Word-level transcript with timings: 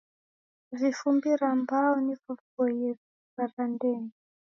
Vifumbi 0.79 1.29
ra 1.41 1.51
mbau 1.61 1.95
nivo 2.05 2.31
viboie 2.39 2.91
varandenyi. 3.35 4.11